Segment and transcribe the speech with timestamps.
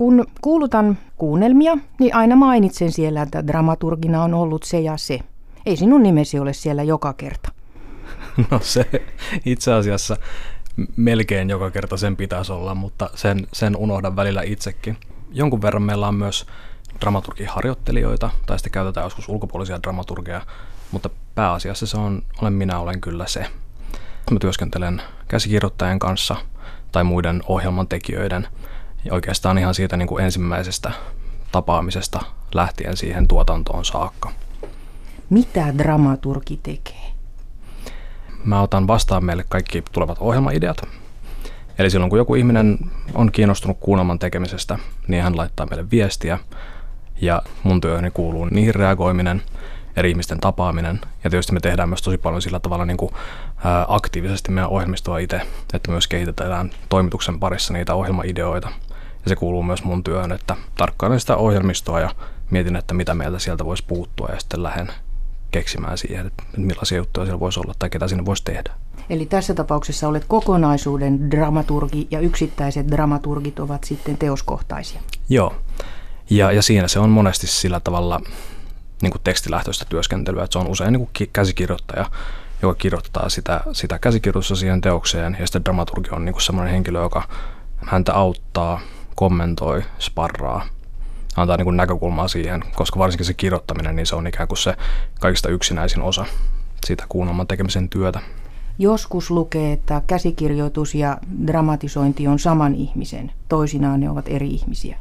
[0.00, 5.20] Kun kuulutan kuunnelmia, niin aina mainitsen siellä, että dramaturgina on ollut se ja se.
[5.66, 7.52] Ei sinun nimesi ole siellä joka kerta.
[8.50, 8.86] No se
[9.44, 10.16] itse asiassa
[10.96, 14.96] melkein joka kerta sen pitäisi olla, mutta sen, sen unohdan välillä itsekin.
[15.32, 16.46] Jonkun verran meillä on myös
[17.00, 20.42] dramaturgiharjoittelijoita, tai sitten käytetään joskus ulkopuolisia dramaturgeja,
[20.90, 23.46] mutta pääasiassa se on, olen minä olen kyllä se.
[24.30, 26.36] Mä työskentelen käsikirjoittajan kanssa
[26.92, 28.48] tai muiden ohjelman tekijöiden,
[29.10, 30.92] oikeastaan ihan siitä niin kuin ensimmäisestä
[31.52, 32.20] tapaamisesta
[32.54, 34.30] lähtien siihen tuotantoon saakka.
[35.30, 37.10] Mitä dramaturgi tekee?
[38.44, 40.82] Mä otan vastaan meille kaikki tulevat ohjelmaideat.
[41.78, 42.78] Eli silloin kun joku ihminen
[43.14, 46.38] on kiinnostunut kuunnelman tekemisestä, niin hän laittaa meille viestiä.
[47.20, 49.42] Ja mun työhöni kuuluu niihin reagoiminen,
[49.96, 51.00] eri ihmisten tapaaminen.
[51.24, 53.12] Ja tietysti me tehdään myös tosi paljon sillä tavalla niin kuin,
[53.64, 55.40] ää, aktiivisesti meidän ohjelmistoa itse,
[55.74, 58.68] että myös kehitetään toimituksen parissa niitä ohjelmaideoita.
[59.24, 62.14] Ja se kuuluu myös mun työhön, että tarkkailen sitä ohjelmistoa ja
[62.50, 64.92] mietin, että mitä meiltä sieltä voisi puuttua ja sitten lähden
[65.50, 68.72] keksimään siihen, että millaisia juttuja siellä voisi olla tai ketä sinne voisi tehdä.
[69.10, 75.00] Eli tässä tapauksessa olet kokonaisuuden dramaturgi ja yksittäiset dramaturgit ovat sitten teoskohtaisia.
[75.28, 75.54] Joo,
[76.30, 78.20] ja, ja siinä se on monesti sillä tavalla
[79.02, 82.10] niin kuin tekstilähtöistä työskentelyä, että se on usein niin kuin käsikirjoittaja,
[82.62, 87.00] joka kirjoittaa sitä, sitä käsikirjoitusta siihen teokseen, ja sitten dramaturgi on niin kuin sellainen henkilö,
[87.00, 87.28] joka
[87.86, 88.80] häntä auttaa,
[89.20, 90.66] kommentoi, sparraa,
[91.36, 94.76] antaa niin kuin näkökulmaa siihen, koska varsinkin se kirjoittaminen, niin se on ikään kuin se
[95.20, 96.26] kaikista yksinäisin osa
[96.86, 98.20] siitä kuunnelman tekemisen työtä.
[98.78, 104.98] Joskus lukee, että käsikirjoitus ja dramatisointi on saman ihmisen, toisinaan ne ovat eri ihmisiä.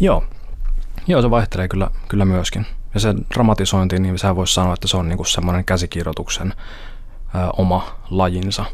[0.00, 0.24] Joo,
[1.06, 2.66] Joo se vaihtelee kyllä, kyllä myöskin.
[2.94, 6.54] Ja se dramatisointi, niin sä voisi sanoa, että se on niinku semmoinen käsikirjoituksen
[7.34, 8.64] ö, oma lajinsa.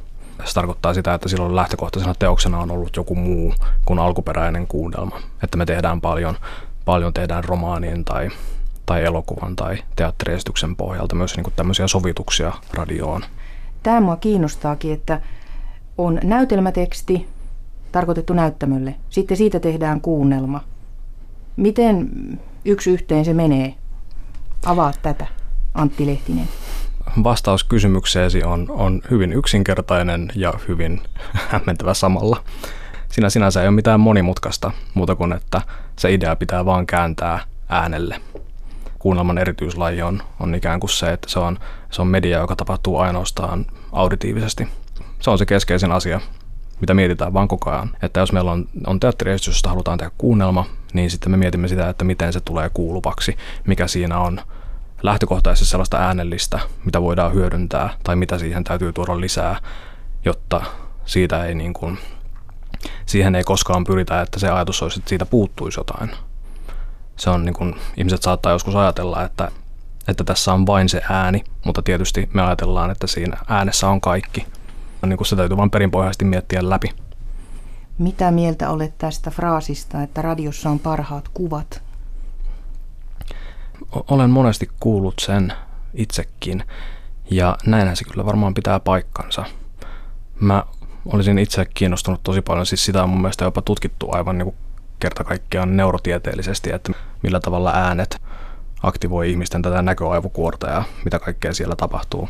[0.44, 3.54] Se tarkoittaa sitä, että silloin lähtökohtaisena teoksena on ollut joku muu
[3.84, 5.20] kuin alkuperäinen kuunnelma.
[5.42, 6.36] Että me tehdään paljon,
[6.84, 8.30] paljon tehdään romaanin tai,
[8.86, 13.24] tai elokuvan tai teatteriesityksen pohjalta myös niin kuin tämmöisiä sovituksia radioon.
[13.82, 15.20] Tämä mua kiinnostaakin, että
[15.98, 17.28] on näytelmäteksti
[17.92, 18.94] tarkoitettu näyttämölle.
[19.10, 20.60] Sitten siitä tehdään kuunnelma.
[21.56, 22.10] Miten
[22.64, 23.74] yksi yhteen se menee?
[24.66, 25.26] Avaa tätä,
[25.74, 26.48] Antti Lehtinen.
[27.24, 31.00] Vastaus kysymykseesi on, on hyvin yksinkertainen ja hyvin
[31.50, 32.44] hämmentävä samalla.
[33.08, 35.62] Siinä sinänsä ei ole mitään monimutkaista muuta kuin, että
[35.98, 38.20] se idea pitää vaan kääntää äänelle.
[38.98, 41.58] Kuunnelman erityislaji on, on ikään kuin se, että se on,
[41.90, 44.68] se on media, joka tapahtuu ainoastaan auditiivisesti.
[45.20, 46.20] Se on se keskeisin asia,
[46.80, 47.90] mitä mietitään vaan koko ajan.
[48.02, 51.88] Että jos meillä on, on teatteriesitys, josta halutaan tehdä kuunnelma, niin sitten me mietimme sitä,
[51.88, 54.40] että miten se tulee kuuluvaksi, mikä siinä on
[55.04, 59.60] lähtökohtaisesti sellaista äänellistä, mitä voidaan hyödyntää tai mitä siihen täytyy tuoda lisää,
[60.24, 60.62] jotta
[61.04, 61.98] siitä ei niin kuin,
[63.06, 66.10] siihen ei koskaan pyritä, että se ajatus olisi, että siitä puuttuisi jotain.
[67.16, 69.50] Se on niin kuin, ihmiset saattaa joskus ajatella, että,
[70.08, 74.46] että tässä on vain se ääni, mutta tietysti me ajatellaan, että siinä äänessä on kaikki.
[75.06, 76.90] Niin kuin se täytyy vain perinpohjaisesti miettiä läpi.
[77.98, 81.83] Mitä mieltä olet tästä fraasista, että radiossa on parhaat kuvat?
[84.10, 85.52] Olen monesti kuullut sen
[85.94, 86.64] itsekin
[87.30, 89.44] ja näinhän se kyllä varmaan pitää paikkansa.
[90.40, 90.64] Mä
[91.06, 94.56] olisin itse kiinnostunut tosi paljon, siis sitä on mun mielestä jopa tutkittu aivan niin kuin
[95.00, 96.92] kerta kaikkiaan neurotieteellisesti, että
[97.22, 98.22] millä tavalla äänet
[98.82, 102.28] aktivoi ihmisten tätä näköaivokuorta ja mitä kaikkea siellä tapahtuu.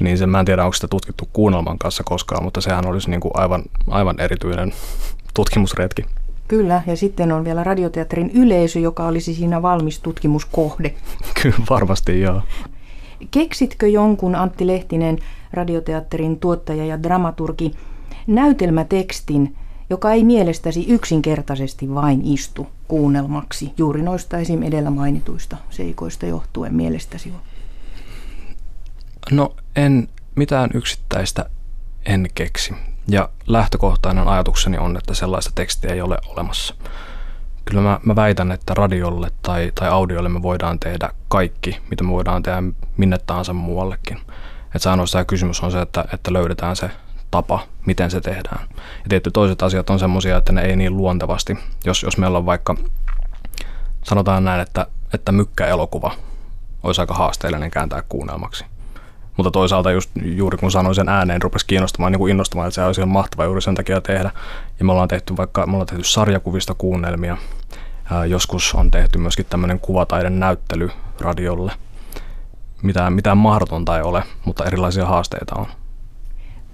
[0.00, 3.20] Niin sen mä en tiedä, onko sitä tutkittu kuunnelman kanssa koskaan, mutta sehän olisi niin
[3.20, 4.72] kuin aivan, aivan erityinen
[5.34, 6.04] tutkimusretki.
[6.50, 10.94] Kyllä, ja sitten on vielä radioteatterin yleisö, joka olisi siinä valmis tutkimuskohde.
[11.42, 12.42] Kyllä, varmasti joo.
[13.30, 15.18] Keksitkö jonkun Antti Lehtinen,
[15.52, 17.74] radioteatterin tuottaja ja dramaturgi,
[18.26, 19.56] näytelmätekstin,
[19.90, 24.62] joka ei mielestäsi yksinkertaisesti vain istu kuunnelmaksi juuri noista esim.
[24.62, 27.32] edellä mainituista seikoista johtuen mielestäsi?
[29.30, 31.50] No en mitään yksittäistä
[32.06, 32.74] en keksi.
[33.10, 36.74] Ja lähtökohtainen ajatukseni on, että sellaista tekstiä ei ole olemassa.
[37.64, 42.10] Kyllä mä, mä väitän, että radiolle tai, tai audiolle me voidaan tehdä kaikki, mitä me
[42.10, 42.62] voidaan tehdä
[42.96, 44.16] minne tahansa muuallekin.
[44.64, 46.90] Että se ainoastaan kysymys on se, että, että löydetään se
[47.30, 48.68] tapa, miten se tehdään.
[48.76, 51.58] Ja tietty toiset asiat on semmoisia, että ne ei niin luontevasti.
[51.84, 52.74] Jos, jos meillä on vaikka,
[54.02, 56.14] sanotaan näin, että, että mykkäelokuva
[56.82, 58.64] olisi aika haasteellinen kääntää kuunnelmaksi–
[59.40, 62.84] mutta toisaalta just juuri kun sanoin sen ääneen, rupesi kiinnostamaan, niin kuin innostamaan, että se
[62.84, 64.30] olisi mahtava juuri sen takia tehdä.
[64.78, 67.36] Ja me ollaan tehty vaikka, me ollaan tehty sarjakuvista kuunnelmia.
[68.10, 70.90] Ää, joskus on tehty myöskin tämmöinen kuvataiden näyttely
[71.20, 71.72] radiolle.
[72.82, 75.66] Mitään, mitään mahdotonta ei ole, mutta erilaisia haasteita on.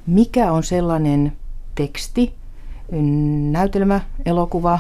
[0.06, 1.32] Mikä on sellainen
[1.74, 2.34] teksti,
[3.50, 4.78] näytelmä, elokuva,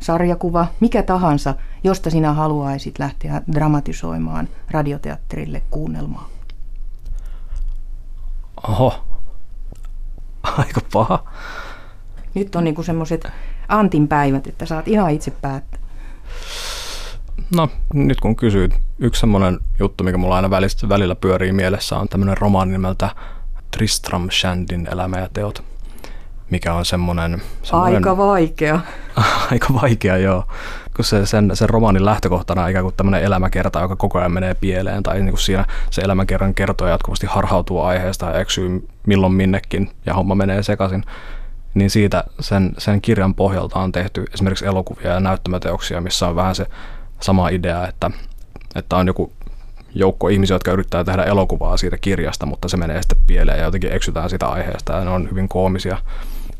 [0.00, 1.54] sarjakuva, mikä tahansa,
[1.84, 6.31] josta sinä haluaisit lähteä dramatisoimaan radioteatterille kuunnelmaa?
[8.68, 9.04] Oho,
[10.42, 11.24] aika paha.
[12.34, 13.28] Nyt on niinku semmoiset
[13.68, 15.80] Antin päivät, että saat ihan itse päättää.
[17.56, 22.08] No, nyt kun kysyit, yksi semmoinen juttu, mikä mulla aina välillä, välillä pyörii mielessä, on
[22.08, 23.10] tämmöinen romaani nimeltä
[23.70, 25.64] Tristram Shandin elämä ja teot,
[26.52, 27.42] mikä on semmoinen...
[27.62, 28.80] semmoinen aika vaikea.
[29.50, 30.44] aika vaikea, joo.
[30.96, 34.54] Kun se, sen, sen romaanin lähtökohtana on ikään kuin tämmöinen elämäkerta, joka koko ajan menee
[34.54, 39.90] pieleen, tai niin kuin siinä se elämäkerran kertoja jatkuvasti harhautuu aiheesta ja eksyy milloin minnekin,
[40.06, 41.04] ja homma menee sekaisin
[41.74, 46.54] niin siitä sen, sen kirjan pohjalta on tehty esimerkiksi elokuvia ja näyttämöteoksia, missä on vähän
[46.54, 46.66] se
[47.20, 48.10] sama idea, että,
[48.74, 49.32] että on joku
[49.94, 53.92] joukko ihmisiä, jotka yrittää tehdä elokuvaa siitä kirjasta, mutta se menee sitten pieleen ja jotenkin
[53.92, 55.98] eksytään sitä aiheesta ja ne on hyvin koomisia.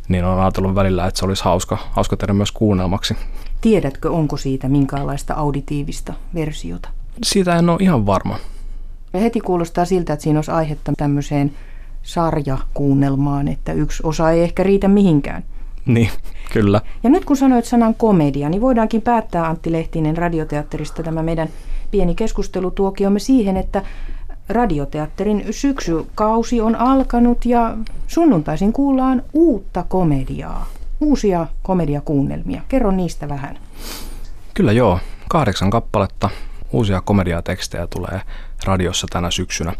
[0.09, 3.17] Niin on ajatellut välillä, että se olisi hauska, hauska tehdä myös kuunnelmaksi.
[3.61, 6.89] Tiedätkö, onko siitä minkäänlaista auditiivista versiota?
[7.23, 8.39] Siitä en ole ihan varma.
[9.13, 11.53] Ja heti kuulostaa siltä, että siinä olisi aihetta tämmöiseen
[12.03, 15.45] sarjakuunnelmaan, että yksi osa ei ehkä riitä mihinkään.
[15.87, 16.11] Niin,
[16.53, 16.81] kyllä.
[17.03, 21.49] Ja nyt kun sanoit sanan komedia, niin voidaankin päättää Antti Lehtinen radioteatterista tämä meidän
[21.91, 23.83] pieni keskustelutuokiomme siihen, että
[24.49, 30.67] radioteatterin syksykausi on alkanut ja sunnuntaisin kuullaan uutta komediaa,
[31.01, 32.63] uusia komediakuunnelmia.
[32.69, 33.59] Kerro niistä vähän.
[34.55, 34.99] Kyllä joo,
[35.29, 36.31] kahdeksan kappaletta
[36.73, 38.21] uusia komediatekstejä tulee
[38.65, 39.73] radiossa tänä syksynä.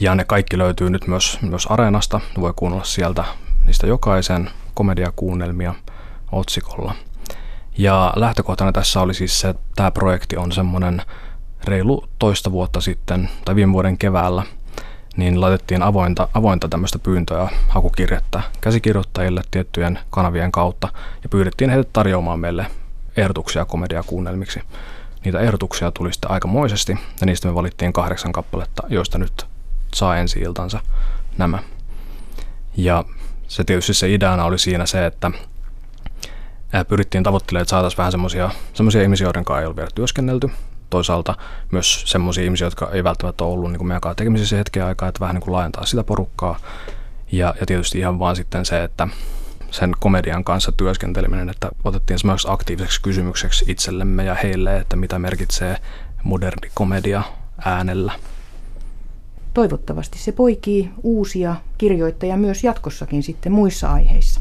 [0.00, 2.20] Ja ne kaikki löytyy nyt myös, myös Areenasta.
[2.40, 3.24] Voi kuunnella sieltä
[3.66, 5.74] niistä jokaisen komediakuunnelmia
[6.32, 6.94] otsikolla.
[7.78, 11.02] Ja lähtökohtana tässä oli siis se, että tämä projekti on semmoinen
[11.64, 14.42] reilu toista vuotta sitten, tai viime vuoden keväällä,
[15.16, 20.88] niin laitettiin avointa, avointa tämmöistä pyyntöä, hakukirjettä käsikirjoittajille tiettyjen kanavien kautta,
[21.22, 22.66] ja pyydettiin heitä tarjoamaan meille
[23.16, 24.60] ehdotuksia komediakuunnelmiksi.
[25.24, 29.46] Niitä ehdotuksia tuli sitten aikamoisesti, ja niistä me valittiin kahdeksan kappaletta, joista nyt
[29.94, 30.80] saa ensi iltansa
[31.38, 31.58] nämä.
[32.76, 33.04] Ja
[33.48, 35.30] se tietysti se ideana oli siinä se, että
[36.88, 38.12] pyrittiin tavoittelemaan, että saataisiin vähän
[38.74, 40.50] semmoisia ihmisiä, joiden kanssa ei ole vielä työskennelty.
[40.90, 41.34] Toisaalta
[41.70, 45.08] myös semmoisia ihmisiä, jotka ei välttämättä ole ollut niin kuin meidän kanssa tekemisissä hetken aikaa,
[45.08, 46.58] että vähän niin kuin laajentaa sitä porukkaa.
[47.32, 49.08] Ja, ja tietysti ihan vaan sitten se, että
[49.70, 55.76] sen komedian kanssa työskenteleminen, että otettiin esimerkiksi aktiiviseksi kysymykseksi itsellemme ja heille, että mitä merkitsee
[56.22, 57.22] moderni komedia
[57.64, 58.12] äänellä.
[59.54, 64.40] Toivottavasti se poikii uusia kirjoittajia myös jatkossakin sitten muissa aiheissa.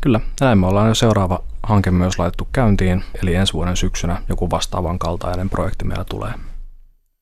[0.00, 4.50] Kyllä, näin me ollaan jo seuraava hanke myös laitettu käyntiin, eli ensi vuoden syksynä joku
[4.50, 6.32] vastaavan kaltainen projekti meillä tulee.